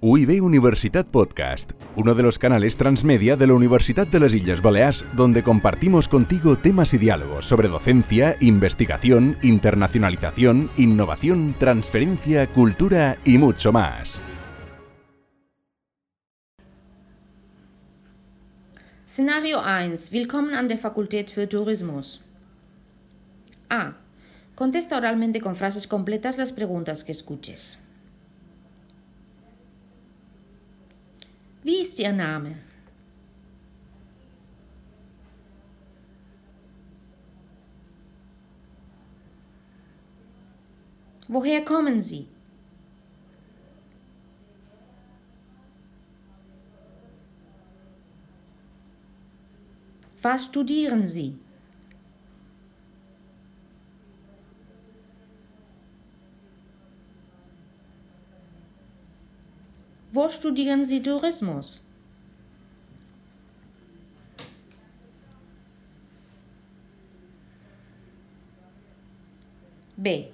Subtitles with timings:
[0.00, 5.04] UIB Universitat Podcast, uno de los canales transmedia de la Universidad de las Islas Baleares,
[5.14, 13.72] donde compartimos contigo temas y diálogos sobre docencia, investigación, internacionalización, innovación, transferencia, cultura y mucho
[13.72, 14.20] más.
[19.04, 19.96] Szenario 1.
[20.12, 22.20] Willkommen an der Fakultät für Tourismus.
[23.68, 23.94] A.
[24.54, 27.80] Contesta oralmente con frases completas las preguntas que escuches.
[31.62, 32.56] Wie ist Ihr Name?
[41.28, 42.26] Woher kommen Sie?
[50.22, 51.38] Was studieren Sie?
[60.12, 61.82] Wo studieren Sie Tourismus?
[69.96, 70.30] B.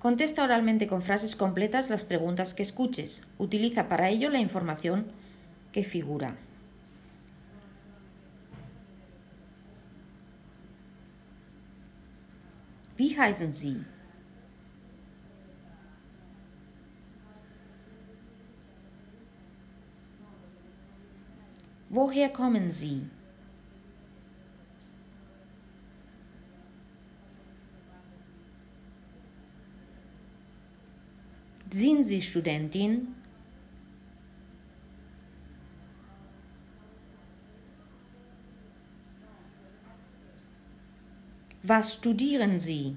[0.00, 3.26] Contesta oralmente con frases completas las preguntas que escuches.
[3.38, 5.06] Utiliza para ello la información
[5.72, 6.36] que figura.
[12.98, 13.93] Wie heißen Sie?
[21.94, 23.08] Woher kommen Sie?
[31.70, 33.14] Sind Sie Studentin?
[41.62, 42.96] Was studieren Sie?